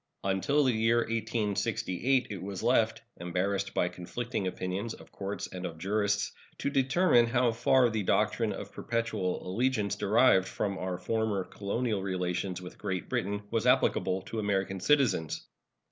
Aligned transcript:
Until 0.23 0.63
the 0.63 0.73
year 0.73 0.97
1868 0.97 2.25
it 2.31 2.41
was 2.41 2.63
left, 2.63 3.03
embarrassed 3.17 3.75
by 3.75 3.87
conflicting 3.87 4.47
opinions 4.47 4.95
of 4.95 5.11
courts 5.11 5.45
and 5.45 5.63
of 5.63 5.77
jurists, 5.77 6.31
to 6.57 6.71
determine 6.71 7.27
how 7.27 7.51
far 7.51 7.87
the 7.87 8.01
doctrine 8.01 8.51
of 8.51 8.71
perpetual 8.71 9.47
allegiance 9.47 9.95
derived 9.95 10.47
from 10.47 10.79
our 10.79 10.97
former 10.97 11.43
colonial 11.43 12.01
relations 12.01 12.59
with 12.59 12.79
Great 12.79 13.09
Britain 13.09 13.43
was 13.51 13.67
applicable 13.67 14.23
to 14.23 14.39
American 14.39 14.79
citizens. 14.79 15.45